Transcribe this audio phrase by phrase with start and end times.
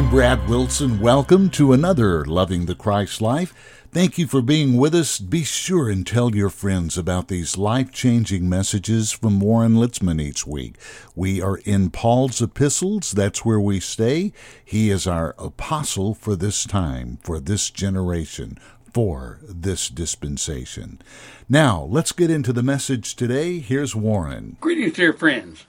[0.00, 0.98] I'm Brad Wilson.
[0.98, 3.52] Welcome to another Loving the Christ Life.
[3.92, 5.18] Thank you for being with us.
[5.18, 10.46] Be sure and tell your friends about these life changing messages from Warren Litzman each
[10.46, 10.76] week.
[11.14, 13.12] We are in Paul's epistles.
[13.12, 14.32] That's where we stay.
[14.64, 18.56] He is our apostle for this time, for this generation,
[18.94, 21.02] for this dispensation.
[21.46, 23.58] Now, let's get into the message today.
[23.58, 24.56] Here's Warren.
[24.62, 25.66] Greetings, dear friends.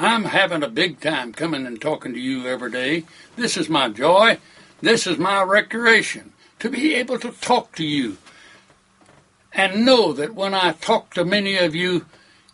[0.00, 3.04] I'm having a big time coming and talking to you every day.
[3.34, 4.38] This is my joy.
[4.80, 8.16] This is my recreation to be able to talk to you
[9.52, 12.06] and know that when I talk to many of you,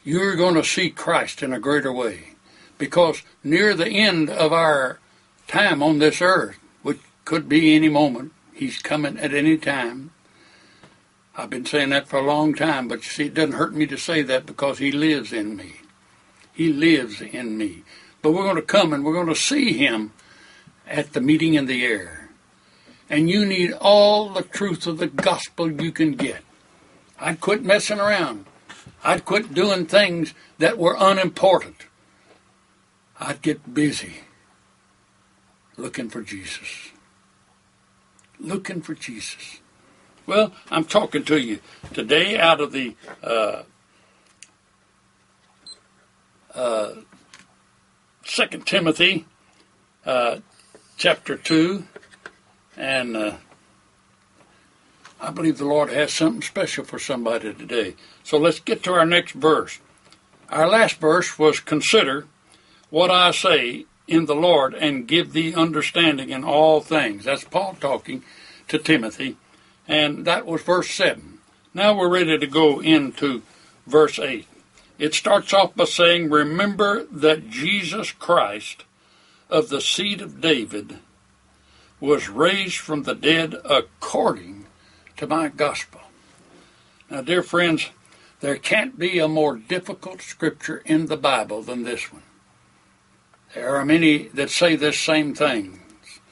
[0.04, 2.30] you're going to see Christ in a greater way.
[2.78, 4.98] Because near the end of our
[5.46, 10.12] time on this earth, which could be any moment, He's coming at any time.
[11.36, 13.86] I've been saying that for a long time, but you see, it doesn't hurt me
[13.86, 15.74] to say that because He lives in me.
[16.54, 17.82] He lives in me.
[18.22, 20.12] But we're going to come and we're going to see him
[20.86, 22.30] at the meeting in the air.
[23.10, 26.42] And you need all the truth of the gospel you can get.
[27.20, 28.46] I'd quit messing around.
[29.02, 31.86] I'd quit doing things that were unimportant.
[33.20, 34.22] I'd get busy
[35.76, 36.90] looking for Jesus.
[38.38, 39.60] Looking for Jesus.
[40.26, 41.60] Well, I'm talking to you
[41.92, 43.62] today out of the uh,
[48.34, 49.26] Second Timothy,
[50.06, 50.38] uh,
[50.96, 51.84] chapter two,
[52.76, 53.36] and uh,
[55.20, 57.94] I believe the Lord has something special for somebody today.
[58.22, 59.78] So let's get to our next verse.
[60.48, 62.26] Our last verse was consider
[62.90, 67.24] what I say in the Lord and give thee understanding in all things.
[67.24, 68.24] That's Paul talking
[68.68, 69.36] to Timothy,
[69.86, 71.38] and that was verse 7.
[71.72, 73.42] Now we're ready to go into
[73.86, 74.46] verse 8.
[74.98, 78.84] It starts off by saying, Remember that Jesus Christ
[79.50, 80.98] of the seed of David
[82.00, 84.66] was raised from the dead according
[85.16, 86.00] to my gospel.
[87.10, 87.90] Now, dear friends,
[88.40, 92.22] there can't be a more difficult scripture in the Bible than this one.
[93.54, 95.80] There are many that say this same thing,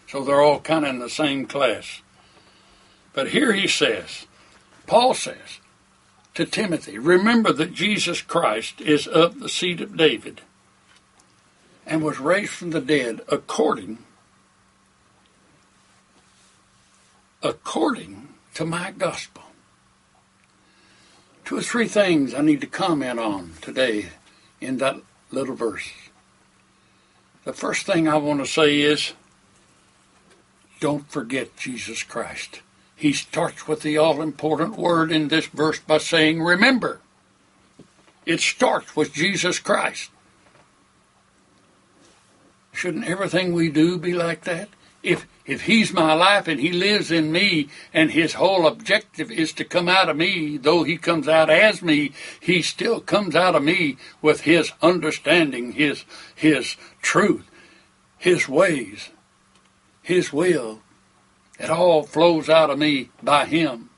[0.09, 2.03] so they're all kind of in the same class.
[3.13, 4.27] But here he says,
[4.87, 5.61] Paul says,
[6.35, 10.41] to Timothy, remember that Jesus Christ is of the seed of David
[11.87, 13.99] and was raised from the dead according
[17.43, 19.43] according to my gospel.
[21.45, 24.11] Two or three things I need to comment on today
[24.61, 24.97] in that
[25.33, 25.91] little verse.
[27.45, 29.15] The first thing I want to say is
[30.79, 32.61] don't forget Jesus Christ
[33.03, 37.01] he starts with the all important word in this verse by saying, Remember.
[38.25, 40.09] It starts with Jesus Christ.
[42.71, 44.69] Shouldn't everything we do be like that?
[45.03, 49.53] If if he's my life and he lives in me and his whole objective is
[49.55, 53.57] to come out of me, though he comes out as me, he still comes out
[53.57, 56.05] of me with his understanding, his
[56.37, 57.51] his truth,
[58.17, 59.11] his ways,
[60.03, 60.83] his will,
[61.63, 63.89] it all flows out of me by Him.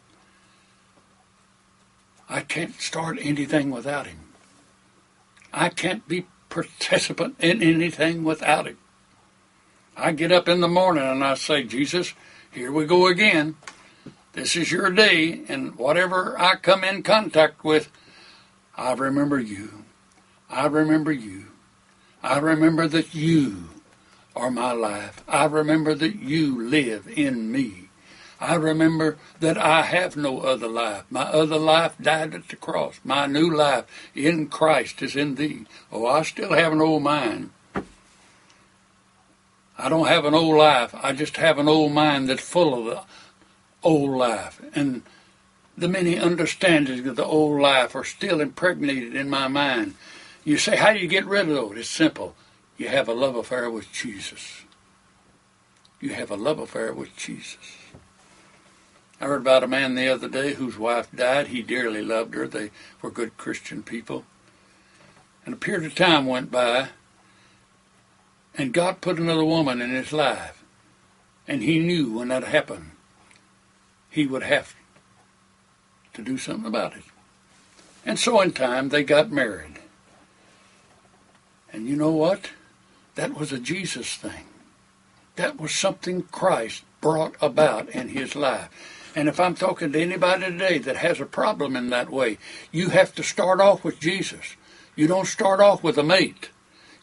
[2.29, 4.19] I can't start anything without Him.
[5.53, 8.77] I can't be participant in anything without Him.
[9.97, 12.13] I get up in the morning and I say, Jesus,
[12.53, 13.57] here we go again.
[14.35, 17.89] This is your day, and whatever I come in contact with,
[18.77, 19.85] I remember you.
[20.51, 21.47] I remember you.
[22.23, 23.69] I remember that you
[24.37, 25.23] are my life.
[25.29, 27.89] I remember that you live in me.
[28.41, 31.05] I remember that I have no other life.
[31.09, 33.01] My other life died at the cross.
[33.05, 33.85] My new life
[34.15, 35.67] in Christ is in thee.
[35.91, 37.51] Oh, I still have an old mind.
[39.79, 40.95] I don't have an old life.
[40.95, 43.03] I just have an old mind that's full of the
[43.83, 44.61] old life.
[44.75, 45.03] And
[45.77, 49.95] the many understandings of the old life are still impregnated in my mind.
[50.45, 51.79] You say, how do you get rid of those?
[51.79, 52.37] It's simple.
[52.77, 54.63] You have a love affair with Jesus.
[56.01, 57.79] You have a love affair with Jesus.
[59.21, 61.47] I heard about a man the other day whose wife died.
[61.47, 62.49] He dearly loved her.
[62.49, 64.25] They were good Christian people.
[65.47, 66.89] And a period of time went by,
[68.57, 70.63] and God put another woman in his life.
[71.47, 72.93] And he knew when that happened,
[74.11, 74.75] he would have
[76.15, 77.05] to do something about it.
[78.07, 79.79] And so in time, they got married.
[81.73, 82.51] And you know what?
[83.15, 84.47] That was a Jesus thing.
[85.37, 88.69] That was something Christ brought about in his life.
[89.17, 92.39] And if I'm talking to anybody today that has a problem in that way,
[92.73, 94.57] you have to start off with Jesus.
[94.97, 96.51] You don't start off with a mate.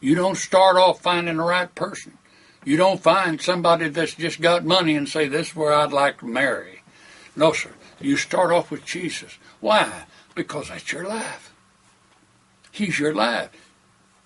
[0.01, 2.17] You don't start off finding the right person.
[2.63, 6.19] You don't find somebody that's just got money and say, This is where I'd like
[6.19, 6.81] to marry.
[7.35, 7.71] No, sir.
[7.99, 9.37] You start off with Jesus.
[9.59, 10.03] Why?
[10.35, 11.53] Because that's your life.
[12.71, 13.49] He's your life.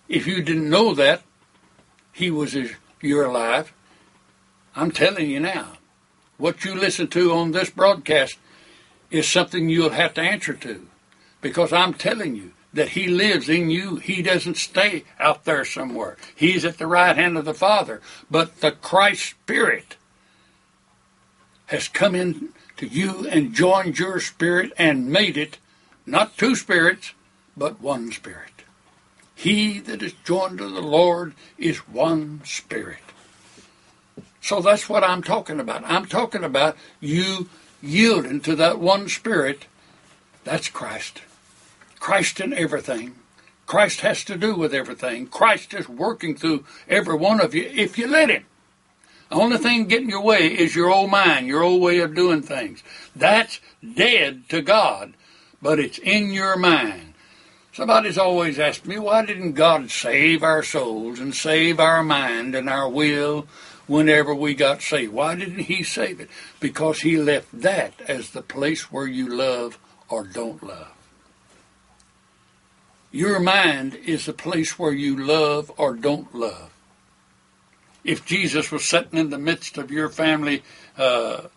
[0.08, 1.22] If you didn't know that,
[2.16, 2.56] He was
[3.02, 3.74] your life,
[4.74, 5.74] I'm telling you now,
[6.38, 8.38] what you listen to on this broadcast
[9.12, 10.88] is something you'll have to answer to.
[11.42, 13.98] Because I'm telling you that He lives in you.
[13.98, 16.16] He doesn't stay out there somewhere.
[16.34, 18.00] He's at the right hand of the Father.
[18.32, 19.98] But the Christ Spirit
[21.66, 25.58] has come in to you and joined your spirit and made it
[26.06, 27.12] not two spirits,
[27.58, 28.55] but one spirit.
[29.36, 33.00] He that is joined to the Lord is one spirit.
[34.42, 35.84] So that's what I'm talking about.
[35.86, 37.50] I'm talking about you
[37.82, 39.66] yielding to that one spirit.
[40.44, 41.22] That's Christ.
[42.00, 43.16] Christ in everything.
[43.66, 45.28] Christ has to do with everything.
[45.28, 48.46] Christ is working through every one of you if you let Him.
[49.30, 52.44] The only thing getting your way is your old mind, your old way of doing
[52.44, 52.84] things.
[53.16, 53.60] That's
[53.96, 55.16] dead to God,
[55.62, 57.15] but it's in your mind.
[57.76, 62.70] Somebody's always asked me, why didn't God save our souls and save our mind and
[62.70, 63.48] our will
[63.86, 65.12] whenever we got saved.
[65.12, 66.30] Why didn't he save it?
[66.62, 69.78] Because he left that as the place where you love
[70.08, 70.94] or don't love.
[73.12, 76.72] Your mind is the place where you love or don't love.
[78.06, 80.64] If Jesus was sitting in the midst of your family
[80.98, 81.48] uh,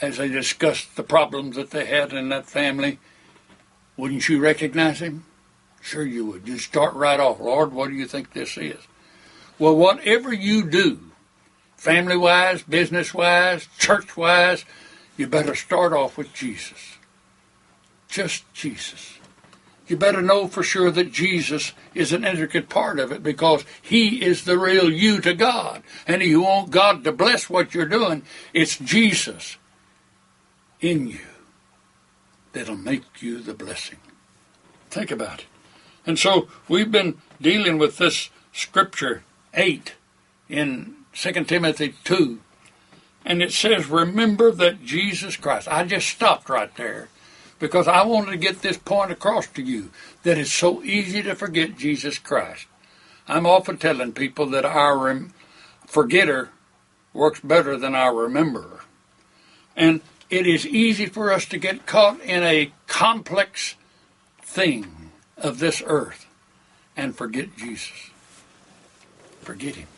[0.00, 2.98] as they discussed the problems that they had in that family,
[3.98, 5.26] wouldn't you recognize him?
[5.82, 6.48] Sure you would.
[6.48, 8.78] You'd start right off, Lord, what do you think this is?
[9.58, 11.00] Well, whatever you do,
[11.76, 14.64] family wise, business wise, church wise,
[15.16, 16.96] you better start off with Jesus.
[18.08, 19.18] Just Jesus.
[19.88, 24.22] You better know for sure that Jesus is an intricate part of it because He
[24.22, 25.82] is the real you to God.
[26.06, 28.22] And if you want God to bless what you're doing,
[28.54, 29.56] it's Jesus
[30.80, 31.20] in you
[32.52, 33.98] that'll make you the blessing.
[34.90, 35.46] Think about it.
[36.06, 39.22] And so we've been dealing with this scripture
[39.54, 39.94] 8
[40.48, 42.40] in 2 Timothy 2.
[43.24, 45.68] And it says, Remember that Jesus Christ.
[45.68, 47.08] I just stopped right there
[47.58, 49.90] because I wanted to get this point across to you
[50.22, 52.66] that it's so easy to forget Jesus Christ.
[53.26, 55.34] I'm often telling people that our rem-
[55.86, 56.50] forgetter
[57.12, 58.80] works better than our rememberer.
[59.76, 60.00] And
[60.30, 63.74] it is easy for us to get caught in a complex
[64.42, 66.26] thing of this earth
[66.96, 68.10] and forget Jesus
[69.48, 69.88] forget him.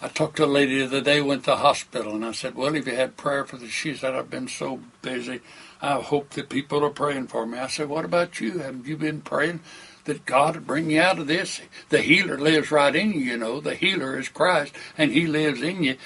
[0.00, 2.54] I talked to a lady the other day, went to the hospital, and I said,
[2.54, 3.70] Well, have you had prayer for this?
[3.70, 5.40] She said, I've been so busy.
[5.82, 7.58] I hope that people are praying for me.
[7.58, 8.58] I said, What about you?
[8.58, 9.58] Haven't you been praying
[10.04, 11.60] that God would bring you out of this?
[11.88, 13.60] The healer lives right in you, you know.
[13.60, 15.96] The healer is Christ, and he lives in you.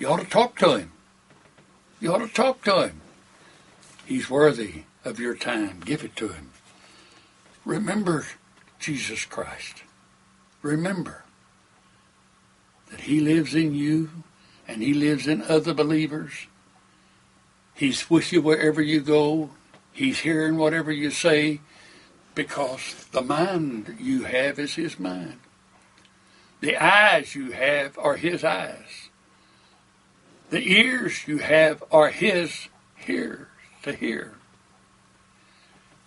[0.00, 0.90] You ought to talk to him.
[2.00, 3.00] You ought to talk to him.
[4.06, 5.80] He's worthy of your time.
[5.84, 6.50] Give it to him.
[7.64, 8.26] Remember
[8.78, 9.82] Jesus Christ
[10.62, 11.24] remember
[12.90, 14.10] that He lives in you
[14.66, 16.46] and He lives in other believers.
[17.74, 19.50] He's with you wherever you go.
[19.92, 21.60] He's hearing whatever you say
[22.34, 25.40] because the mind you have is His mind.
[26.60, 29.09] The eyes you have are His eyes.
[30.50, 32.68] The ears you have are His
[33.06, 33.46] ears
[33.82, 34.34] to hear.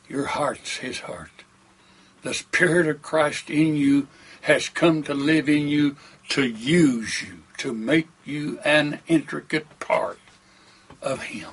[0.09, 1.43] Your heart's His heart.
[2.23, 4.07] The Spirit of Christ in you
[4.41, 5.95] has come to live in you
[6.29, 10.19] to use you, to make you an intricate part
[11.01, 11.51] of Him.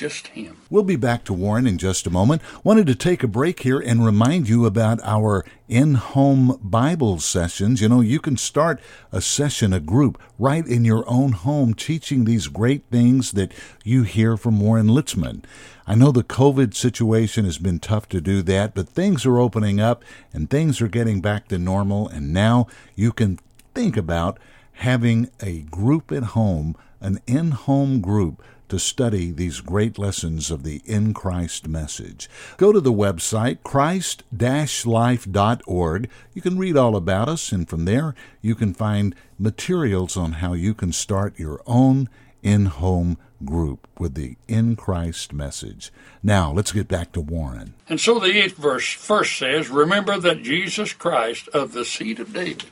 [0.00, 0.56] Just Him.
[0.70, 2.40] We'll be back to Warren in just a moment.
[2.64, 7.82] Wanted to take a break here and remind you about our in home Bible sessions.
[7.82, 8.80] You know, you can start
[9.12, 13.52] a session, a group, right in your own home, teaching these great things that
[13.84, 15.44] you hear from Warren Litzman.
[15.86, 19.82] I know the COVID situation has been tough to do that, but things are opening
[19.82, 20.02] up
[20.32, 22.08] and things are getting back to normal.
[22.08, 23.38] And now you can
[23.74, 24.38] think about
[24.72, 30.62] having a group at home, an in home group to study these great lessons of
[30.62, 32.30] the In Christ message.
[32.56, 36.10] Go to the website christ-life.org.
[36.34, 40.54] You can read all about us, and from there you can find materials on how
[40.54, 42.08] you can start your own
[42.42, 45.92] in home group with the in Christ message.
[46.22, 47.74] Now, let's get back to Warren.
[47.88, 52.32] And so the eighth verse first says, Remember that Jesus Christ of the seed of
[52.32, 52.64] David.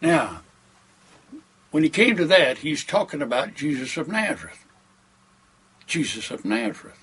[0.00, 0.40] Now,
[1.70, 4.63] when he came to that, he's talking about Jesus of Nazareth.
[5.94, 6.98] Jesus of Nazareth.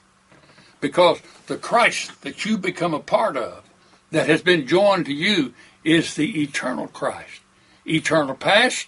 [0.81, 3.63] Because the Christ that you become a part of,
[4.11, 5.53] that has been joined to you,
[5.85, 7.39] is the eternal Christ.
[7.87, 8.87] Eternal past,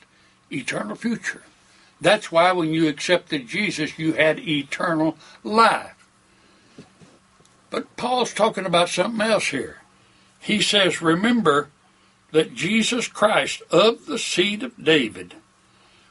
[0.51, 1.43] eternal future.
[2.01, 6.05] That's why when you accepted Jesus, you had eternal life.
[7.69, 9.77] But Paul's talking about something else here.
[10.41, 11.69] He says, Remember
[12.31, 15.35] that Jesus Christ of the seed of David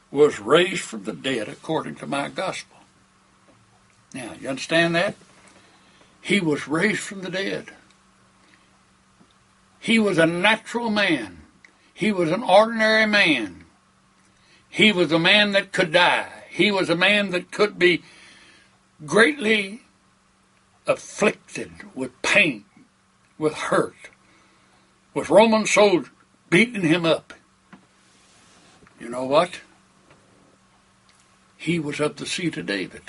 [0.09, 2.77] was raised from the dead according to my gospel.
[4.13, 5.15] Now, you understand that?
[6.21, 7.71] He was raised from the dead.
[9.79, 11.41] He was a natural man.
[11.93, 13.65] He was an ordinary man.
[14.69, 16.29] He was a man that could die.
[16.49, 18.03] He was a man that could be
[19.05, 19.81] greatly
[20.87, 22.65] afflicted with pain,
[23.37, 24.09] with hurt,
[25.13, 26.09] with Roman soldiers
[26.49, 27.33] beating him up.
[28.99, 29.61] You know what?
[31.57, 33.01] He was of the seed of David.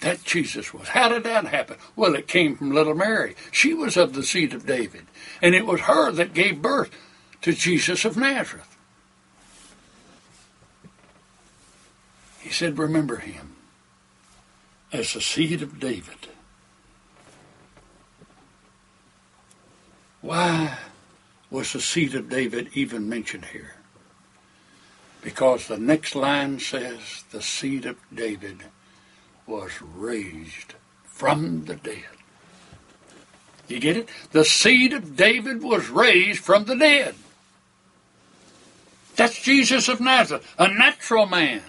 [0.00, 0.88] That Jesus was.
[0.88, 1.76] How did that happen?
[1.94, 3.34] Well, it came from little Mary.
[3.50, 5.06] She was of the seed of David.
[5.40, 6.90] And it was her that gave birth
[7.42, 8.76] to Jesus of Nazareth.
[12.40, 13.56] He said, Remember him
[14.92, 16.28] as the seed of David.
[20.20, 20.78] Why
[21.50, 23.76] was the seed of David even mentioned here?
[25.22, 28.64] Because the next line says, The seed of David
[29.46, 30.74] was raised
[31.04, 32.04] from the dead.
[33.68, 34.08] You get it?
[34.32, 37.14] The seed of David was raised from the dead.
[39.16, 41.62] That's Jesus of Nazareth, a natural man.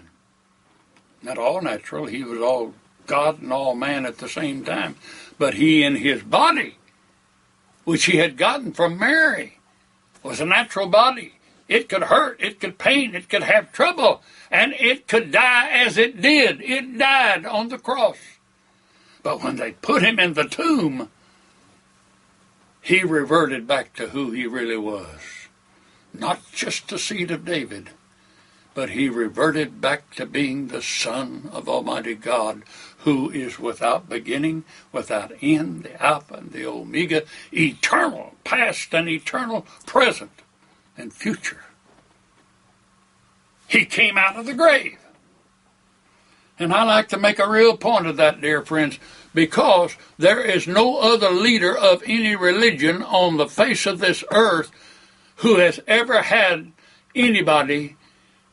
[1.23, 2.73] Not all natural, he was all
[3.07, 4.95] God and all man at the same time.
[5.39, 6.75] But he in his body,
[7.85, 9.57] which he had gotten from Mary,
[10.21, 11.36] was a natural body.
[11.67, 15.97] It could hurt, it could pain, it could have trouble, and it could die as
[15.97, 16.61] it did.
[16.61, 18.17] It died on the cross.
[19.21, 21.09] But when they put him in the tomb,
[22.81, 25.49] he reverted back to who he really was.
[26.13, 27.89] Not just the seed of David,
[28.73, 32.63] but he reverted back to being the Son of Almighty God,
[32.99, 39.65] who is without beginning, without end, the Alpha and the Omega, eternal, past and eternal,
[39.85, 40.31] present
[40.97, 41.63] and future.
[43.67, 44.97] He came out of the grave.
[46.59, 48.97] And I like to make a real point of that, dear friends,
[49.33, 54.71] because there is no other leader of any religion on the face of this earth
[55.37, 56.71] who has ever had
[57.13, 57.95] anybody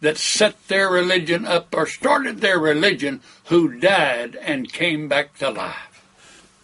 [0.01, 5.49] that set their religion up or started their religion who died and came back to
[5.49, 6.05] life.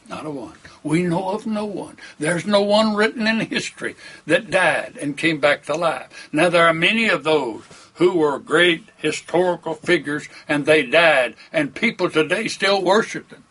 [0.09, 0.60] Not a one.
[0.83, 1.97] We know of no one.
[2.19, 3.97] There's no one written in history
[4.27, 6.29] that died and came back to life.
[6.33, 7.63] Now, there are many of those
[7.95, 13.45] who were great historical figures and they died, and people today still worship them.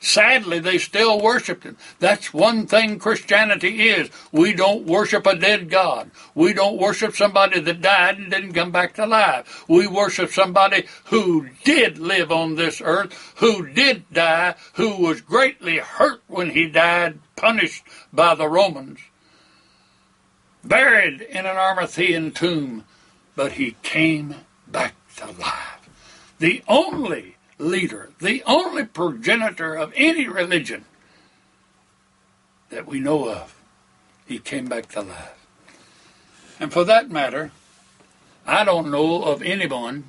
[0.00, 1.76] Sadly, they still worship him.
[1.98, 4.10] That's one thing Christianity is.
[4.30, 6.10] We don't worship a dead God.
[6.34, 9.64] We don't worship somebody that died and didn't come back to life.
[9.68, 15.78] We worship somebody who did live on this earth, who did die, who was greatly
[15.78, 19.00] hurt when he died, punished by the Romans,
[20.62, 22.84] buried in an Arimathean tomb,
[23.34, 24.36] but he came
[24.68, 25.88] back to life.
[26.38, 30.84] The only leader, the only progenitor of any religion
[32.70, 33.54] that we know of.
[34.26, 35.46] He came back to life.
[36.60, 37.50] And for that matter,
[38.46, 40.04] I don't know of anyone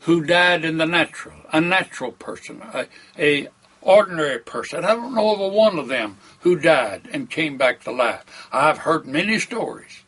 [0.00, 2.86] who died in the natural, a natural person, a,
[3.18, 3.48] a
[3.82, 4.84] ordinary person.
[4.84, 8.24] I don't know of a one of them who died and came back to life.
[8.52, 10.02] I've heard many stories.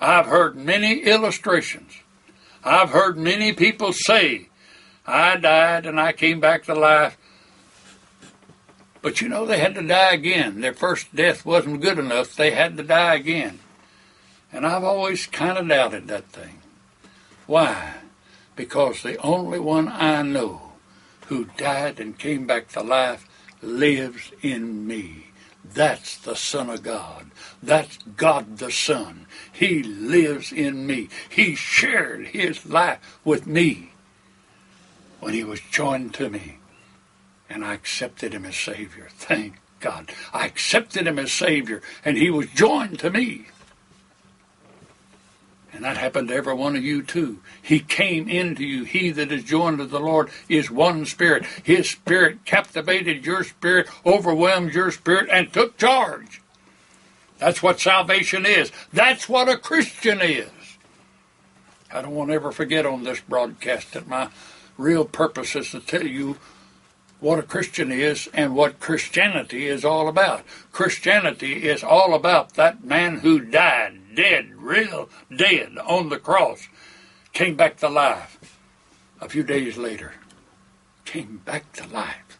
[0.00, 1.92] I've heard many illustrations.
[2.64, 4.49] I've heard many people say
[5.06, 7.16] I died and I came back to life.
[9.02, 10.60] But you know, they had to die again.
[10.60, 12.36] Their first death wasn't good enough.
[12.36, 13.60] They had to die again.
[14.52, 16.60] And I've always kind of doubted that thing.
[17.46, 17.94] Why?
[18.56, 20.72] Because the only one I know
[21.26, 23.26] who died and came back to life
[23.62, 25.28] lives in me.
[25.64, 27.30] That's the Son of God.
[27.62, 29.26] That's God the Son.
[29.52, 31.08] He lives in me.
[31.28, 33.89] He shared his life with me
[35.20, 36.58] when he was joined to me.
[37.48, 39.08] And I accepted him as Savior.
[39.10, 40.12] Thank God.
[40.32, 43.46] I accepted him as Savior, and he was joined to me.
[45.72, 47.40] And that happened to every one of you too.
[47.62, 48.84] He came into you.
[48.84, 51.44] He that is joined to the Lord is one spirit.
[51.62, 56.42] His spirit captivated your spirit, overwhelmed your spirit, and took charge.
[57.38, 58.72] That's what salvation is.
[58.92, 60.50] That's what a Christian is.
[61.92, 64.28] I don't want to ever forget on this broadcast that my
[64.80, 66.36] real purpose is to tell you
[67.20, 70.42] what a Christian is and what Christianity is all about.
[70.72, 76.66] Christianity is all about that man who died, dead, real dead on the cross,
[77.32, 78.58] came back to life
[79.20, 80.14] a few days later.
[81.04, 82.38] Came back to life.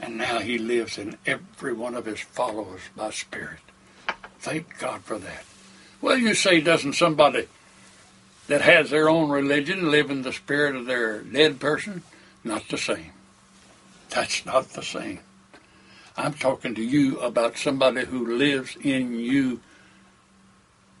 [0.00, 3.60] And now he lives in every one of his followers by Spirit.
[4.38, 5.44] Thank God for that.
[6.00, 7.48] Well, you say, doesn't somebody
[8.48, 12.02] that has their own religion live in the spirit of their dead person?
[12.44, 13.12] Not the same.
[14.10, 15.20] That's not the same.
[16.16, 19.60] I'm talking to you about somebody who lives in you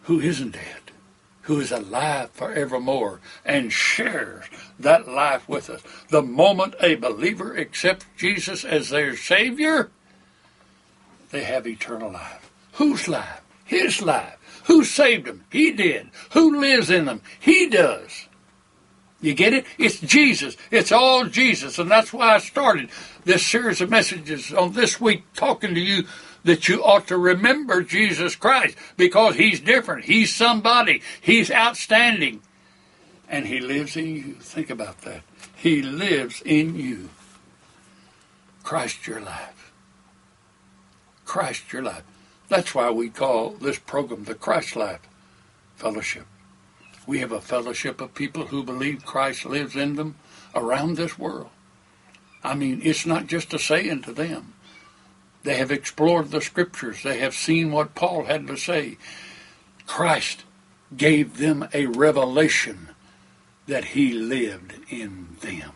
[0.02, 0.92] who isn't dead,
[1.42, 4.44] who is alive forevermore and shares
[4.78, 5.82] that life with us.
[6.10, 9.90] The moment a believer accepts Jesus as their Savior,
[11.30, 12.50] they have eternal life.
[12.74, 13.40] Whose life?
[13.66, 14.62] His life.
[14.66, 15.44] Who saved them?
[15.50, 16.10] He did.
[16.32, 17.20] Who lives in them?
[17.38, 18.26] He does.
[19.20, 19.66] You get it?
[19.78, 20.56] It's Jesus.
[20.70, 21.78] It's all Jesus.
[21.78, 22.90] And that's why I started
[23.24, 26.04] this series of messages on this week talking to you
[26.44, 30.04] that you ought to remember Jesus Christ because he's different.
[30.04, 31.02] He's somebody.
[31.20, 32.40] He's outstanding.
[33.28, 34.34] And he lives in you.
[34.34, 35.22] Think about that.
[35.56, 37.10] He lives in you.
[38.62, 39.72] Christ your life.
[41.24, 42.04] Christ your life.
[42.48, 45.00] That's why we call this program the Christ Life
[45.74, 46.26] Fellowship.
[47.06, 50.16] We have a fellowship of people who believe Christ lives in them
[50.54, 51.50] around this world.
[52.42, 54.54] I mean, it's not just a saying to them.
[55.42, 57.02] They have explored the scriptures.
[57.02, 58.98] They have seen what Paul had to say.
[59.86, 60.44] Christ
[60.96, 62.90] gave them a revelation
[63.66, 65.72] that he lived in them.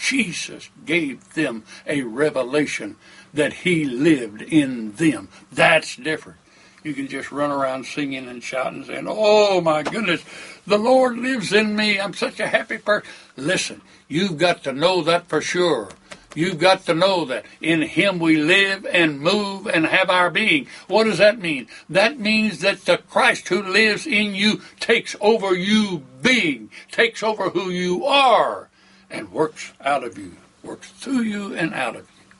[0.00, 2.96] Jesus gave them a revelation
[3.32, 5.28] that he lived in them.
[5.52, 6.38] That's different.
[6.82, 10.22] You can just run around singing and shouting, and saying, Oh my goodness,
[10.66, 11.98] the Lord lives in me.
[11.98, 13.08] I'm such a happy person.
[13.36, 15.88] Listen, you've got to know that for sure.
[16.34, 20.66] You've got to know that in Him we live and move and have our being.
[20.88, 21.68] What does that mean?
[21.88, 27.50] That means that the Christ who lives in you takes over you being, takes over
[27.50, 28.68] who you are,
[29.14, 32.36] and works out of you, works through you and out of you.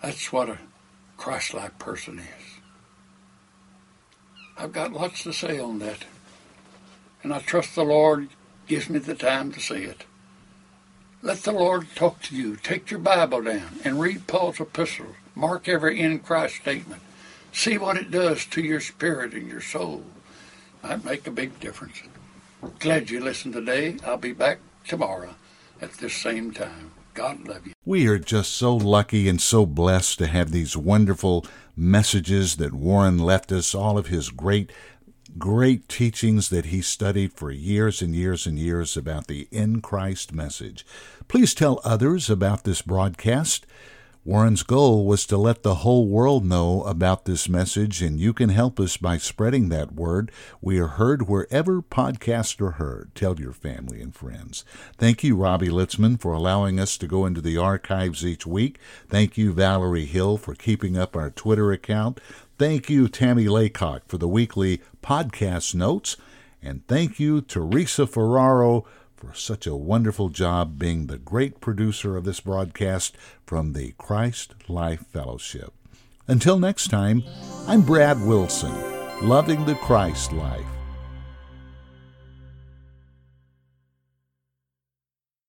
[0.00, 0.58] That's what a
[1.18, 2.58] Christ like person is.
[4.56, 6.06] I've got lots to say on that.
[7.22, 8.28] And I trust the Lord
[8.66, 10.04] gives me the time to say it.
[11.22, 12.56] Let the Lord talk to you.
[12.56, 15.16] Take your Bible down and read Paul's epistles.
[15.34, 17.02] Mark every in Christ statement.
[17.52, 20.04] See what it does to your spirit and your soul.
[20.82, 22.02] Might make a big difference.
[22.78, 23.96] Glad you listened today.
[24.04, 25.34] I'll be back tomorrow
[25.80, 26.92] at this same time.
[27.14, 27.72] God love you.
[27.84, 33.18] We are just so lucky and so blessed to have these wonderful messages that Warren
[33.18, 34.72] left us, all of his great,
[35.38, 40.32] great teachings that he studied for years and years and years about the in Christ
[40.32, 40.84] message.
[41.28, 43.64] Please tell others about this broadcast.
[44.26, 48.48] Warren's goal was to let the whole world know about this message, and you can
[48.48, 50.32] help us by spreading that word.
[50.62, 53.14] We are heard wherever podcasts are heard.
[53.14, 54.64] Tell your family and friends.
[54.96, 58.78] Thank you, Robbie Litzman, for allowing us to go into the archives each week.
[59.10, 62.18] Thank you, Valerie Hill, for keeping up our Twitter account.
[62.58, 66.16] Thank you, Tammy Laycock, for the weekly podcast notes.
[66.62, 68.86] And thank you, Teresa Ferraro
[69.24, 74.54] for such a wonderful job being the great producer of this broadcast from the Christ
[74.68, 75.72] Life Fellowship.
[76.26, 77.22] Until next time,
[77.66, 78.74] I'm Brad Wilson,
[79.26, 80.73] loving the Christ life.